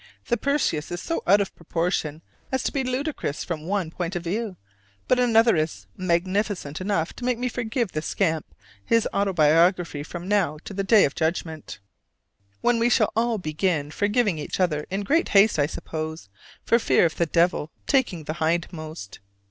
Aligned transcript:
The 0.29 0.35
Perseus 0.35 0.89
is 0.91 0.99
so 0.99 1.21
out 1.27 1.41
of 1.41 1.55
proportion 1.55 2.23
as 2.51 2.63
to 2.63 2.71
be 2.71 2.83
ludicrous 2.83 3.43
from 3.43 3.67
one 3.67 3.91
point 3.91 4.15
of 4.15 4.23
view: 4.23 4.57
but 5.07 5.19
another 5.19 5.55
is 5.55 5.85
magnificent 5.95 6.81
enough 6.81 7.13
to 7.17 7.23
make 7.23 7.37
me 7.37 7.47
forgive 7.47 7.91
the 7.91 8.01
scamp 8.01 8.47
his 8.83 9.07
autobiography 9.13 10.01
from 10.01 10.27
now 10.27 10.57
to 10.63 10.73
the 10.73 10.83
day 10.83 11.05
of 11.05 11.13
judgment 11.13 11.77
(when 12.61 12.79
we 12.79 12.89
shall 12.89 13.13
all 13.15 13.37
begin 13.37 13.91
forgiving 13.91 14.39
each 14.39 14.59
other 14.59 14.87
in 14.89 15.01
great 15.03 15.29
haste, 15.29 15.59
I 15.59 15.67
suppose, 15.67 16.29
for 16.63 16.79
fear 16.79 17.05
of 17.05 17.17
the 17.17 17.27
devil 17.27 17.69
taking 17.85 18.23
the 18.23 18.33
hindmost!) 18.41 19.19